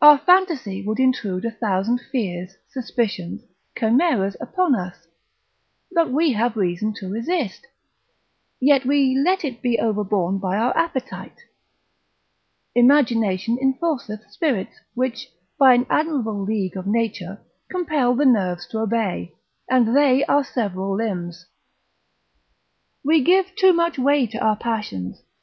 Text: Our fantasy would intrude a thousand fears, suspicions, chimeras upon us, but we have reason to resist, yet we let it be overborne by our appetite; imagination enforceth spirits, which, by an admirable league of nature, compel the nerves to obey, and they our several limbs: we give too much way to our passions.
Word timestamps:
Our 0.00 0.16
fantasy 0.16 0.82
would 0.86 0.98
intrude 0.98 1.44
a 1.44 1.50
thousand 1.50 2.00
fears, 2.00 2.56
suspicions, 2.70 3.42
chimeras 3.78 4.34
upon 4.40 4.74
us, 4.74 5.06
but 5.92 6.10
we 6.10 6.32
have 6.32 6.56
reason 6.56 6.94
to 6.94 7.12
resist, 7.12 7.66
yet 8.60 8.86
we 8.86 9.14
let 9.14 9.44
it 9.44 9.60
be 9.60 9.78
overborne 9.78 10.38
by 10.38 10.56
our 10.56 10.74
appetite; 10.74 11.42
imagination 12.74 13.58
enforceth 13.60 14.22
spirits, 14.30 14.76
which, 14.94 15.30
by 15.58 15.74
an 15.74 15.84
admirable 15.90 16.42
league 16.42 16.78
of 16.78 16.86
nature, 16.86 17.38
compel 17.70 18.14
the 18.14 18.24
nerves 18.24 18.66
to 18.68 18.78
obey, 18.78 19.34
and 19.68 19.94
they 19.94 20.24
our 20.24 20.44
several 20.44 20.96
limbs: 20.96 21.44
we 23.04 23.22
give 23.22 23.54
too 23.54 23.74
much 23.74 23.98
way 23.98 24.26
to 24.28 24.38
our 24.38 24.56
passions. 24.56 25.22